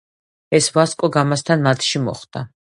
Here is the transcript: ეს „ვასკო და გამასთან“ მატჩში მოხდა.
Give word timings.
ეს 0.59 0.69
„ვასკო 0.77 1.09
და 1.11 1.17
გამასთან“ 1.17 1.63
მატჩში 1.69 2.03
მოხდა. 2.09 2.45